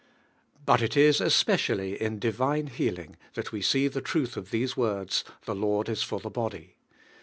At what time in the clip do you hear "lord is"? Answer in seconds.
5.53-6.01